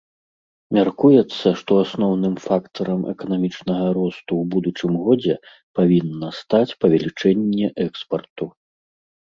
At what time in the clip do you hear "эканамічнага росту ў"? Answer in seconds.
3.13-4.55